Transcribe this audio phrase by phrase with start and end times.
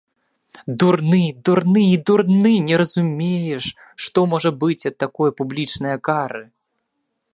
[0.83, 1.19] Дурны,
[1.49, 3.65] дурны і дурны, не разумееш,
[4.07, 6.43] што можа быць ад такое публічнае кары.